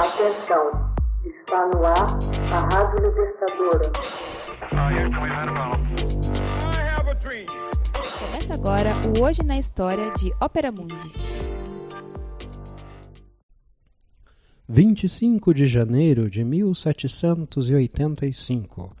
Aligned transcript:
Atenção, 0.00 0.64
está 1.26 1.66
no 1.66 1.84
ar 1.84 2.18
a 2.54 2.58
Rádio 2.74 3.06
Libertadora. 3.06 3.92
Começa 8.18 8.54
agora 8.54 8.94
o 9.06 9.20
Hoje 9.22 9.42
na 9.42 9.58
História 9.58 10.10
de 10.14 10.32
Ópera 10.40 10.72
Mundi. 10.72 11.12
25 14.66 15.52
de 15.52 15.66
janeiro 15.66 16.30
de 16.30 16.42
1785. 16.44 18.96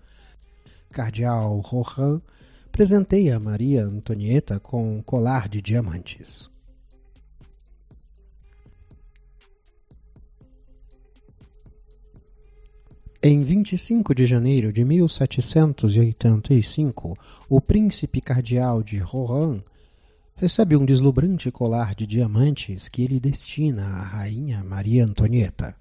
Cardeal 0.92 1.60
Rohan 1.60 2.20
presenteia 2.70 3.40
Maria 3.40 3.84
Antonieta 3.84 4.60
com 4.60 4.98
um 4.98 5.02
colar 5.02 5.48
de 5.48 5.62
diamantes. 5.62 6.50
Em 13.22 13.44
25 13.44 14.14
de 14.14 14.24
janeiro 14.24 14.72
de 14.72 14.82
1785, 14.82 17.14
o 17.50 17.60
príncipe 17.60 18.18
cardeal 18.18 18.82
de 18.82 18.96
Rohan 18.96 19.62
recebe 20.34 20.74
um 20.74 20.86
deslumbrante 20.86 21.50
colar 21.50 21.94
de 21.94 22.06
diamantes 22.06 22.88
que 22.88 23.02
ele 23.02 23.20
destina 23.20 23.84
à 23.84 24.02
rainha 24.02 24.64
Maria 24.64 25.04
Antonieta. 25.04 25.76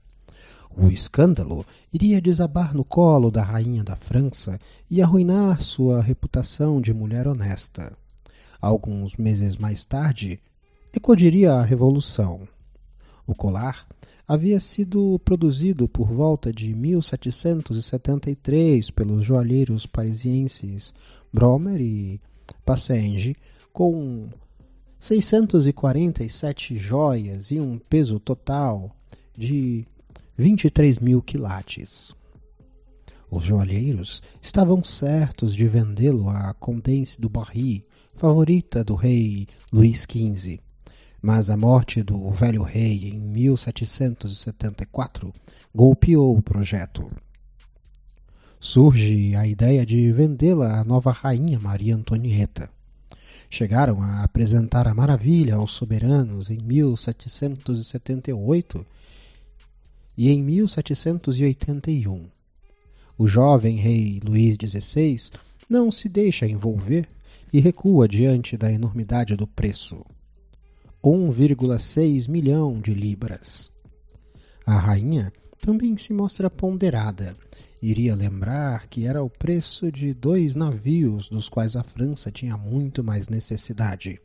O 0.76 0.88
escândalo 0.88 1.66
iria 1.94 2.20
desabar 2.20 2.76
no 2.76 2.84
colo 2.84 3.32
da 3.32 3.42
rainha 3.42 3.86
da 3.86 3.96
França 3.96 4.60
e 4.92 5.02
arruinar 5.02 5.62
sua 5.62 6.02
reputação 6.02 6.82
de 6.82 6.94
mulher 6.94 7.26
honesta. 7.26 7.96
Alguns 8.60 9.16
meses 9.16 9.56
mais 9.56 9.86
tarde, 9.86 10.42
eclodiria 10.94 11.54
a 11.54 11.64
Revolução. 11.64 12.46
O 13.26 13.34
colar 13.34 13.88
havia 14.30 14.60
sido 14.60 15.20
produzido 15.26 15.90
por 15.90 16.08
volta 16.08 16.54
de 16.54 16.72
1773 16.76 18.92
pelos 18.92 19.26
joalheiros 19.26 19.88
parisienses 19.88 20.94
Bromer 21.34 21.82
e 21.82 22.22
Passenge, 22.64 23.36
com 23.74 24.30
647 25.00 26.78
joias 26.78 27.50
e 27.50 27.60
um 27.60 27.80
peso 27.80 28.20
total 28.20 28.96
de 29.36 29.88
23 30.38 31.00
mil 31.00 31.24
quilates. 31.24 32.14
Os 33.32 33.46
joalheiros 33.46 34.22
estavam 34.40 34.84
certos 34.84 35.56
de 35.56 35.68
vendê-lo 35.68 36.30
à 36.30 36.54
Condesse 36.54 37.20
do 37.20 37.30
Barry, 37.30 37.84
favorita 38.16 38.84
do 38.84 38.94
rei 38.94 39.48
Luís 39.74 40.06
XV. 40.08 40.60
Mas 41.22 41.50
a 41.50 41.58
morte 41.58 42.02
do 42.02 42.32
velho 42.32 42.64
rei 42.64 43.10
em 43.10 43.20
1774 43.20 45.34
golpeou 45.76 46.38
o 46.38 46.42
projeto. 46.42 47.12
Surge 48.60 49.36
a 49.36 49.48
ideia 49.48 49.86
de 49.86 50.12
vendê-la 50.12 50.80
à 50.80 50.84
nova 50.84 51.12
rainha 51.12 51.60
Maria 51.60 51.96
Antonieta. 51.96 52.68
Chegaram 53.50 54.02
a 54.02 54.24
apresentar 54.24 54.86
a 54.88 54.94
maravilha 54.94 55.56
aos 55.56 55.72
soberanos 55.72 56.50
em 56.50 56.58
1778 56.58 58.86
e 60.18 60.30
em 60.30 60.44
1781. 60.44 62.28
O 63.18 63.28
jovem 63.28 63.78
rei 63.78 64.20
Luís 64.24 64.56
XVI 64.56 65.32
não 65.70 65.92
se 65.92 66.08
deixa 66.08 66.48
envolver 66.48 67.06
e 67.52 67.60
recua 67.60 68.08
diante 68.08 68.56
da 68.56 68.72
enormidade 68.72 69.36
do 69.36 69.48
preço. 69.48 70.06
1,6 71.04 72.30
milhão 72.30 72.80
de 72.80 72.94
libras. 72.94 73.72
A 74.66 74.78
rainha 74.78 75.32
também 75.62 75.98
se 75.98 76.14
mostra 76.14 76.50
ponderada. 76.50 77.36
Iria 77.82 78.14
lembrar 78.14 78.88
que 78.88 79.06
era 79.06 79.24
o 79.24 79.30
preço 79.30 79.92
de 79.92 80.14
dois 80.14 80.56
navios 80.56 81.30
dos 81.30 81.48
quais 81.48 81.76
a 81.76 81.84
França 81.84 82.30
tinha 82.30 82.58
muito 82.58 83.04
mais 83.04 83.30
necessidade. 83.30 84.20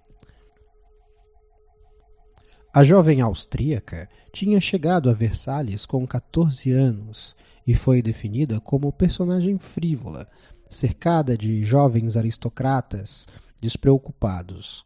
A 2.75 2.83
jovem 2.83 3.21
austríaca 3.21 4.09
tinha 4.33 4.61
chegado 4.61 5.09
a 5.09 5.12
Versalhes 5.12 5.87
com 5.87 6.05
14 6.05 6.73
anos 6.73 7.37
e 7.65 7.73
foi 7.73 8.03
definida 8.03 8.61
como 8.61 8.93
personagem 8.93 9.59
frívola, 9.59 10.29
cercada 10.69 11.39
de 11.39 11.65
jovens 11.65 12.17
aristocratas 12.17 13.29
despreocupados. 13.61 14.85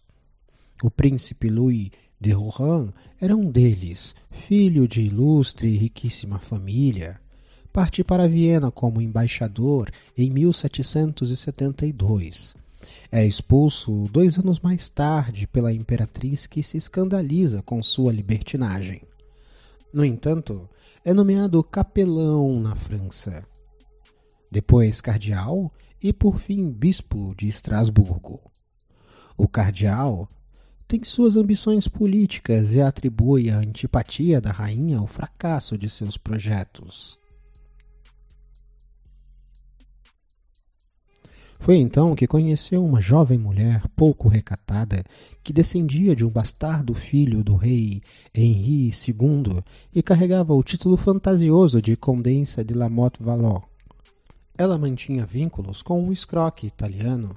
O 0.83 0.91
príncipe 0.91 1.49
Louis 1.49 1.93
de 2.21 2.33
Rohan 2.33 2.93
era 3.21 3.37
um 3.37 3.49
deles, 3.51 4.15
filho 4.31 4.89
de 4.89 5.03
ilustre 5.03 5.69
e 5.69 5.77
riquíssima 5.77 6.39
família. 6.39 7.21
Parte 7.73 8.05
para 8.05 8.29
Viena 8.29 8.71
como 8.71 9.01
embaixador 9.01 9.91
em 10.17 10.31
1772 10.31 12.57
é 13.11 13.27
expulso 13.27 14.07
dois 14.11 14.39
anos 14.39 14.61
mais 14.61 14.89
tarde 14.89 15.47
pela 15.47 15.73
imperatriz 15.73 16.47
que 16.47 16.63
se 16.63 16.77
escandaliza 16.77 17.63
com 17.63 17.83
sua 17.83 18.13
libertinagem. 18.13 19.03
No 19.93 20.05
entanto, 20.05 20.69
é 21.05 21.13
nomeado 21.13 21.63
capelão 21.65 22.61
na 22.61 22.75
França. 22.75 23.45
Depois 24.51 25.01
cardeal 25.01 25.73
e 26.03 26.13
por 26.13 26.39
fim 26.39 26.71
bispo 26.71 27.35
de 27.37 27.49
Estrasburgo. 27.49 28.41
O 29.37 29.49
cardeal 29.49 30.29
tem 30.89 31.05
suas 31.05 31.37
ambições 31.37 31.87
políticas 31.87 32.73
e 32.73 32.81
atribui 32.81 33.51
a 33.51 33.59
antipatia 33.59 34.41
da 34.41 34.51
rainha 34.51 34.97
ao 34.97 35.07
fracasso 35.07 35.77
de 35.77 35.91
seus 35.91 36.17
projetos. 36.17 37.19
Foi 41.61 41.77
então 41.77 42.15
que 42.15 42.27
conheceu 42.27 42.83
uma 42.83 43.03
jovem 43.03 43.37
mulher 43.37 43.83
pouco 43.95 44.29
recatada 44.29 45.05
que 45.45 45.53
descendia 45.53 46.17
de 46.17 46.25
um 46.25 46.31
bastardo 46.31 46.95
filho 46.95 47.45
do 47.45 47.55
rei 47.55 48.01
Henri 48.35 48.87
II 48.87 49.63
e 49.95 50.03
carregava 50.03 50.55
o 50.55 50.63
título 50.63 50.97
fantasioso 50.97 51.83
de 51.83 51.97
Condensa 51.97 52.65
de 52.65 52.73
La 52.73 52.89
Motte 52.89 53.23
Vallon. 53.23 53.61
Ela 54.57 54.79
mantinha 54.79 55.27
vínculos 55.27 55.83
com 55.83 56.03
um 56.03 56.13
escroque 56.13 56.67
italiano 56.67 57.37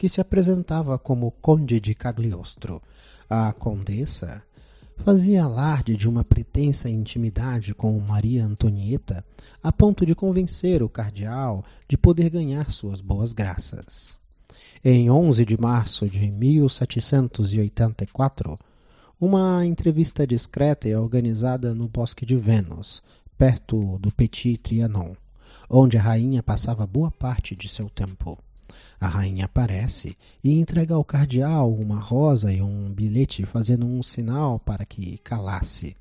que 0.00 0.08
se 0.08 0.18
apresentava 0.18 0.98
como 0.98 1.30
Conde 1.42 1.78
de 1.78 1.94
Cagliostro. 1.94 2.80
A 3.28 3.52
condessa 3.52 4.42
fazia 4.96 5.44
alarde 5.44 5.94
de 5.94 6.08
uma 6.08 6.24
pretensa 6.24 6.88
intimidade 6.88 7.74
com 7.74 8.00
Maria 8.00 8.46
Antonieta, 8.46 9.22
a 9.62 9.70
ponto 9.70 10.06
de 10.06 10.14
convencer 10.14 10.82
o 10.82 10.88
cardeal 10.88 11.62
de 11.86 11.98
poder 11.98 12.30
ganhar 12.30 12.70
suas 12.70 13.02
boas 13.02 13.34
graças. 13.34 14.18
Em 14.82 15.10
11 15.10 15.44
de 15.44 15.60
março 15.60 16.08
de 16.08 16.30
1784, 16.30 18.58
uma 19.20 19.66
entrevista 19.66 20.26
discreta 20.26 20.88
é 20.88 20.98
organizada 20.98 21.74
no 21.74 21.86
Bosque 21.86 22.24
de 22.24 22.36
Vênus, 22.36 23.02
perto 23.36 23.98
do 23.98 24.10
Petit 24.10 24.56
Trianon, 24.56 25.12
onde 25.68 25.98
a 25.98 26.02
rainha 26.02 26.42
passava 26.42 26.86
boa 26.86 27.10
parte 27.10 27.54
de 27.54 27.68
seu 27.68 27.90
tempo. 27.90 28.38
A 29.00 29.08
rainha 29.08 29.46
aparece 29.46 30.16
e 30.42 30.58
entrega 30.58 30.94
ao 30.94 31.04
cardeal 31.04 31.72
uma 31.72 31.98
rosa 31.98 32.52
e 32.52 32.60
um 32.60 32.92
bilhete 32.92 33.46
fazendo 33.46 33.86
um 33.86 34.02
sinal 34.02 34.58
para 34.58 34.84
que 34.84 35.18
calasse. 35.18 35.96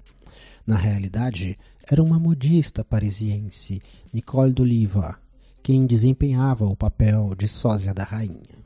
Na 0.65 0.75
realidade, 0.75 1.55
era 1.89 2.03
uma 2.03 2.19
modista 2.19 2.83
parisiense, 2.83 3.81
Nicole 4.13 4.51
d'Oliva, 4.53 5.17
quem 5.63 5.87
desempenhava 5.87 6.65
o 6.65 6.75
papel 6.75 7.33
de 7.35 7.47
sósia 7.47 7.93
da 7.93 8.03
rainha. 8.03 8.59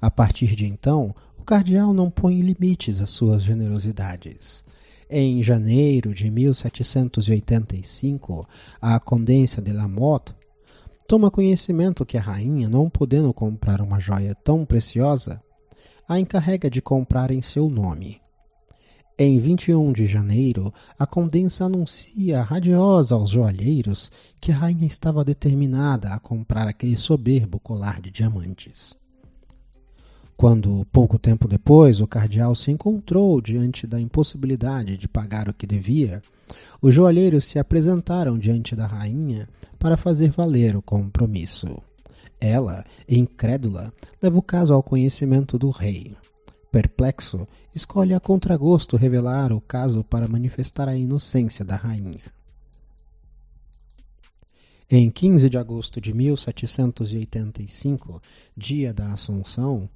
A 0.00 0.10
partir 0.10 0.56
de 0.56 0.64
então, 0.66 1.14
o 1.38 1.44
cardeal 1.44 1.92
não 1.92 2.10
põe 2.10 2.40
limites 2.40 3.00
às 3.00 3.10
suas 3.10 3.42
generosidades. 3.42 4.64
Em 5.08 5.42
janeiro 5.42 6.14
de 6.14 6.30
1785, 6.30 8.48
a 8.80 9.00
Condessa 9.00 9.60
de 9.60 9.72
Lamotte 9.72 10.32
toma 11.10 11.28
conhecimento 11.28 12.06
que 12.06 12.16
a 12.16 12.20
rainha, 12.20 12.68
não 12.68 12.88
podendo 12.88 13.34
comprar 13.34 13.80
uma 13.80 13.98
joia 13.98 14.32
tão 14.32 14.64
preciosa, 14.64 15.42
a 16.08 16.20
encarrega 16.20 16.70
de 16.70 16.80
comprar 16.80 17.32
em 17.32 17.42
seu 17.42 17.68
nome. 17.68 18.20
Em 19.18 19.40
21 19.40 19.92
de 19.92 20.06
janeiro, 20.06 20.72
a 20.96 21.04
condensa 21.08 21.64
anuncia 21.64 22.40
radiosa 22.42 23.16
aos 23.16 23.30
joalheiros 23.30 24.08
que 24.40 24.52
a 24.52 24.56
rainha 24.56 24.86
estava 24.86 25.24
determinada 25.24 26.14
a 26.14 26.20
comprar 26.20 26.68
aquele 26.68 26.96
soberbo 26.96 27.58
colar 27.58 28.00
de 28.00 28.12
diamantes. 28.12 28.96
Quando, 30.40 30.86
pouco 30.90 31.18
tempo 31.18 31.46
depois, 31.46 32.00
o 32.00 32.06
cardeal 32.06 32.54
se 32.54 32.70
encontrou 32.70 33.38
diante 33.42 33.86
da 33.86 34.00
impossibilidade 34.00 34.96
de 34.96 35.06
pagar 35.06 35.50
o 35.50 35.52
que 35.52 35.66
devia, 35.66 36.22
os 36.80 36.94
joalheiros 36.94 37.44
se 37.44 37.58
apresentaram 37.58 38.38
diante 38.38 38.74
da 38.74 38.86
rainha 38.86 39.46
para 39.78 39.98
fazer 39.98 40.30
valer 40.30 40.74
o 40.74 40.80
compromisso. 40.80 41.76
Ela, 42.40 42.86
incrédula, 43.06 43.92
leva 44.22 44.38
o 44.38 44.40
caso 44.40 44.72
ao 44.72 44.82
conhecimento 44.82 45.58
do 45.58 45.68
rei. 45.68 46.16
Perplexo, 46.72 47.46
escolhe 47.74 48.14
a 48.14 48.18
contragosto 48.18 48.96
revelar 48.96 49.52
o 49.52 49.60
caso 49.60 50.02
para 50.02 50.26
manifestar 50.26 50.88
a 50.88 50.96
inocência 50.96 51.66
da 51.66 51.76
rainha. 51.76 52.32
Em 54.88 55.10
15 55.10 55.50
de 55.50 55.58
agosto 55.58 56.00
de 56.00 56.14
1785, 56.14 58.22
dia 58.56 58.94
da 58.94 59.12
Assunção, 59.12 59.86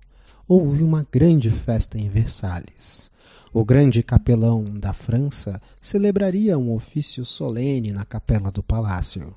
houve 0.47 0.83
uma 0.83 1.07
grande 1.11 1.51
festa 1.51 1.99
em 1.99 2.09
Versalhes. 2.09 3.11
O 3.53 3.65
grande 3.65 4.03
capelão 4.03 4.65
da 4.65 4.93
França 4.93 5.61
celebraria 5.81 6.59
um 6.59 6.73
ofício 6.73 7.25
solene 7.25 7.93
na 7.93 8.05
capela 8.05 8.51
do 8.51 8.63
palácio. 8.63 9.35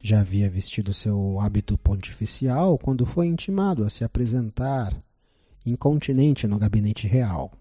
Já 0.00 0.20
havia 0.20 0.50
vestido 0.50 0.92
seu 0.92 1.38
hábito 1.38 1.78
pontificial 1.78 2.78
quando 2.78 3.06
foi 3.06 3.26
intimado 3.26 3.84
a 3.84 3.90
se 3.90 4.04
apresentar 4.04 4.96
incontinente 5.64 6.46
no 6.46 6.58
gabinete 6.58 7.06
real. 7.06 7.52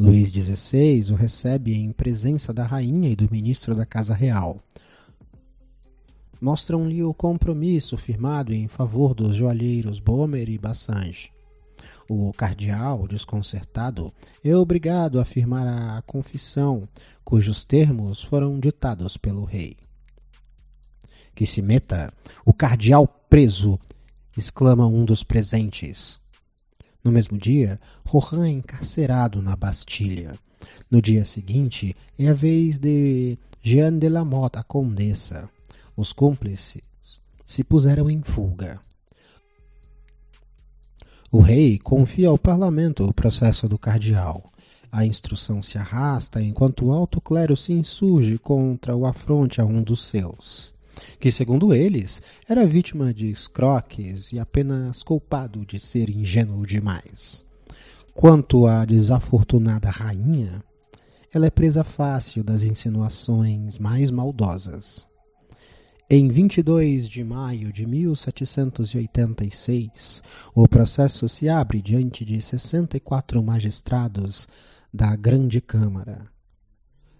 Luís 0.00 0.30
XVI 0.30 1.12
o 1.12 1.14
recebe 1.14 1.74
em 1.74 1.92
presença 1.92 2.54
da 2.54 2.64
rainha 2.64 3.10
e 3.10 3.14
do 3.14 3.30
ministro 3.30 3.74
da 3.74 3.84
Casa 3.84 4.14
Real. 4.14 4.58
Mostram-lhe 6.40 7.04
o 7.04 7.12
compromisso 7.12 7.98
firmado 7.98 8.54
em 8.54 8.66
favor 8.66 9.14
dos 9.14 9.36
joalheiros 9.36 9.98
Bomer 9.98 10.48
e 10.48 10.56
Bassange. 10.56 11.30
O 12.08 12.32
cardeal, 12.32 13.06
desconcertado, 13.06 14.12
é 14.42 14.56
obrigado 14.56 15.20
a 15.20 15.24
firmar 15.24 15.66
a 15.66 16.02
confissão, 16.02 16.88
cujos 17.24 17.62
termos 17.62 18.22
foram 18.22 18.58
ditados 18.58 19.16
pelo 19.16 19.44
rei. 19.44 19.76
Que 21.34 21.46
se 21.46 21.62
meta, 21.62 22.12
o 22.44 22.52
cardeal 22.52 23.06
preso! 23.06 23.78
exclama 24.36 24.86
um 24.86 25.04
dos 25.04 25.22
presentes. 25.22 26.18
No 27.04 27.12
mesmo 27.12 27.38
dia, 27.38 27.80
Rohan 28.06 28.46
é 28.46 28.50
encarcerado 28.50 29.42
na 29.42 29.56
Bastilha. 29.56 30.32
No 30.90 31.00
dia 31.00 31.24
seguinte, 31.24 31.94
é 32.18 32.28
a 32.28 32.34
vez 32.34 32.78
de 32.78 33.38
Jeanne 33.62 33.98
de 33.98 34.08
la 34.08 34.24
Motte, 34.24 34.58
a 34.58 34.62
condessa. 34.62 35.48
Os 36.00 36.14
cúmplices 36.14 36.80
se 37.44 37.62
puseram 37.62 38.08
em 38.08 38.22
fuga. 38.22 38.80
O 41.30 41.40
rei 41.40 41.78
confia 41.78 42.30
ao 42.30 42.38
parlamento 42.38 43.04
o 43.04 43.12
processo 43.12 43.68
do 43.68 43.78
cardeal. 43.78 44.50
A 44.90 45.04
instrução 45.04 45.62
se 45.62 45.76
arrasta 45.76 46.40
enquanto 46.40 46.86
o 46.86 46.90
alto 46.90 47.20
clero 47.20 47.54
se 47.54 47.74
insurge 47.74 48.38
contra 48.38 48.96
o 48.96 49.04
afronte 49.04 49.60
a 49.60 49.64
um 49.66 49.82
dos 49.82 50.04
seus 50.04 50.74
que, 51.18 51.30
segundo 51.30 51.74
eles, 51.74 52.22
era 52.48 52.66
vítima 52.66 53.12
de 53.12 53.30
escroques 53.30 54.32
e 54.32 54.38
apenas 54.38 55.02
culpado 55.02 55.66
de 55.66 55.78
ser 55.78 56.08
ingênuo 56.08 56.66
demais. 56.66 57.44
Quanto 58.14 58.66
à 58.66 58.86
desafortunada 58.86 59.90
rainha, 59.90 60.64
ela 61.30 61.44
é 61.44 61.50
presa 61.50 61.84
fácil 61.84 62.42
das 62.42 62.62
insinuações 62.62 63.78
mais 63.78 64.10
maldosas. 64.10 65.09
Em 66.12 66.26
22 66.26 67.08
de 67.08 67.22
maio 67.22 67.72
de 67.72 67.86
1786, 67.86 70.24
o 70.52 70.66
processo 70.66 71.28
se 71.28 71.48
abre 71.48 71.80
diante 71.80 72.24
de 72.24 72.40
64 72.40 73.40
magistrados 73.40 74.48
da 74.92 75.14
Grande 75.14 75.60
Câmara. 75.60 76.24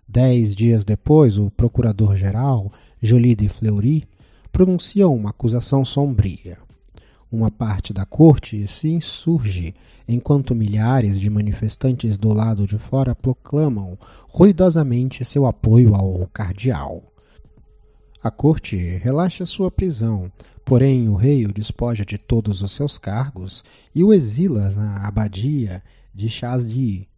Dez 0.08 0.56
dias 0.56 0.84
depois, 0.84 1.38
o 1.38 1.52
procurador-geral, 1.52 2.72
Joly 3.00 3.36
de 3.36 3.48
Fleury, 3.48 4.02
pronunciou 4.50 5.14
uma 5.14 5.30
acusação 5.30 5.84
sombria. 5.84 6.58
Uma 7.30 7.48
parte 7.48 7.92
da 7.92 8.04
corte 8.04 8.66
se 8.66 8.88
insurge, 8.88 9.72
enquanto 10.08 10.52
milhares 10.52 11.20
de 11.20 11.30
manifestantes 11.30 12.18
do 12.18 12.32
lado 12.32 12.66
de 12.66 12.76
fora 12.76 13.14
proclamam 13.14 13.96
ruidosamente 14.28 15.24
seu 15.24 15.46
apoio 15.46 15.94
ao 15.94 16.26
cardeal. 16.32 17.04
A 18.22 18.30
corte 18.30 18.76
relaxa 18.76 19.46
sua 19.46 19.70
prisão, 19.70 20.30
porém 20.64 21.08
o 21.08 21.14
rei 21.14 21.46
o 21.46 21.52
despoja 21.52 22.04
de 22.04 22.18
todos 22.18 22.62
os 22.62 22.72
seus 22.72 22.98
cargos 22.98 23.64
e 23.94 24.04
o 24.04 24.12
exila 24.12 24.70
na 24.70 25.06
abadia 25.06 25.82
de 26.14 26.28
Chasdi, 26.28 27.08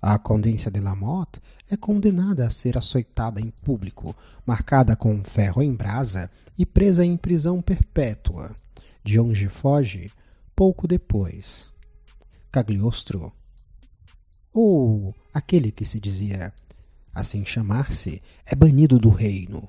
a 0.00 0.16
Condência 0.16 0.70
de 0.70 0.80
Lamotte 0.80 1.40
é 1.68 1.76
condenada 1.76 2.46
a 2.46 2.50
ser 2.50 2.78
açoitada 2.78 3.40
em 3.40 3.50
público, 3.50 4.14
marcada 4.46 4.94
com 4.94 5.24
ferro 5.24 5.60
em 5.60 5.74
brasa 5.74 6.30
e 6.56 6.64
presa 6.64 7.04
em 7.04 7.16
prisão 7.16 7.60
perpétua, 7.60 8.54
de 9.02 9.18
onde 9.18 9.48
foge 9.48 10.12
pouco 10.54 10.86
depois. 10.86 11.68
Cagliostro, 12.50 13.32
ou 14.52 15.12
aquele 15.34 15.72
que 15.72 15.84
se 15.84 15.98
dizia 15.98 16.54
assim 17.18 17.44
chamar-se, 17.44 18.22
é 18.46 18.54
banido 18.54 18.98
do 18.98 19.10
reino. 19.10 19.68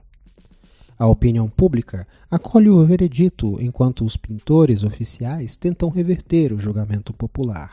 A 0.97 1.07
opinião 1.07 1.49
pública 1.49 2.07
acolhe 2.29 2.69
o 2.69 2.85
veredito 2.85 3.57
enquanto 3.61 4.03
os 4.03 4.17
pintores 4.17 4.83
oficiais 4.83 5.55
tentam 5.55 5.89
reverter 5.89 6.51
o 6.51 6.59
julgamento 6.59 7.13
popular 7.13 7.71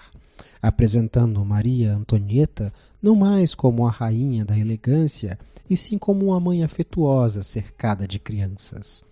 apresentando 0.66 1.44
Maria 1.44 1.94
Antonieta 1.94 2.72
não 3.00 3.14
mais 3.14 3.54
como 3.54 3.86
a 3.86 3.90
rainha 3.90 4.44
da 4.44 4.58
elegância, 4.58 5.38
e 5.68 5.76
sim 5.76 5.96
como 5.96 6.26
uma 6.26 6.40
mãe 6.40 6.64
afetuosa 6.64 7.42
cercada 7.42 8.06
de 8.06 8.18
crianças. 8.18 9.04